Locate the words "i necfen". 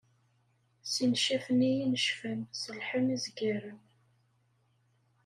1.83-2.39